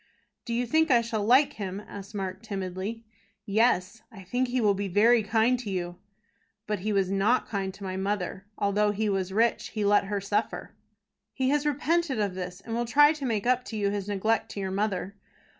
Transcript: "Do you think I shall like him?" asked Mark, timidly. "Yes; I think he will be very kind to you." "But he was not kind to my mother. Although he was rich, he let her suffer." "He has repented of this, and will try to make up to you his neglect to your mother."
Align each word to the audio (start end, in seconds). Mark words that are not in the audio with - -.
"Do 0.45 0.55
you 0.55 0.65
think 0.65 0.89
I 0.89 1.01
shall 1.01 1.23
like 1.23 1.53
him?" 1.53 1.79
asked 1.87 2.15
Mark, 2.15 2.41
timidly. 2.41 3.05
"Yes; 3.45 4.01
I 4.11 4.23
think 4.23 4.47
he 4.47 4.59
will 4.59 4.73
be 4.73 4.87
very 4.87 5.21
kind 5.21 5.59
to 5.59 5.69
you." 5.69 5.99
"But 6.65 6.79
he 6.79 6.91
was 6.91 7.11
not 7.11 7.47
kind 7.47 7.71
to 7.75 7.83
my 7.83 7.97
mother. 7.97 8.47
Although 8.57 8.89
he 8.89 9.09
was 9.09 9.31
rich, 9.31 9.67
he 9.67 9.85
let 9.85 10.05
her 10.05 10.19
suffer." 10.19 10.71
"He 11.35 11.49
has 11.49 11.67
repented 11.67 12.19
of 12.19 12.33
this, 12.33 12.61
and 12.61 12.73
will 12.73 12.85
try 12.85 13.13
to 13.13 13.25
make 13.27 13.45
up 13.45 13.63
to 13.65 13.77
you 13.77 13.91
his 13.91 14.07
neglect 14.07 14.49
to 14.53 14.59
your 14.59 14.71
mother." 14.71 15.17